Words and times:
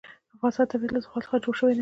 د 0.27 0.31
افغانستان 0.35 0.67
طبیعت 0.71 0.91
له 0.93 1.01
زغال 1.05 1.21
څخه 1.25 1.41
جوړ 1.43 1.55
شوی 1.59 1.73
دی. 1.73 1.79